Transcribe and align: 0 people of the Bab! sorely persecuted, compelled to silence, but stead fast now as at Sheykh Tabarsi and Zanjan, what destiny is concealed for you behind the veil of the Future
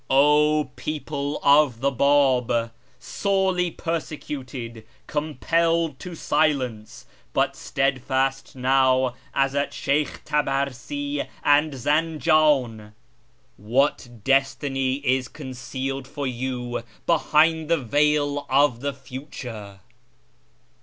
0 0.11 0.71
people 0.77 1.39
of 1.43 1.79
the 1.79 1.91
Bab! 1.91 2.71
sorely 2.97 3.69
persecuted, 3.69 4.83
compelled 5.05 5.99
to 5.99 6.15
silence, 6.15 7.05
but 7.33 7.55
stead 7.55 8.01
fast 8.01 8.55
now 8.55 9.13
as 9.35 9.53
at 9.53 9.75
Sheykh 9.75 10.25
Tabarsi 10.25 11.27
and 11.43 11.73
Zanjan, 11.75 12.93
what 13.57 14.07
destiny 14.23 14.95
is 15.05 15.27
concealed 15.27 16.07
for 16.07 16.25
you 16.25 16.81
behind 17.05 17.69
the 17.69 17.77
veil 17.77 18.47
of 18.49 18.79
the 18.79 18.93
Future 18.93 19.81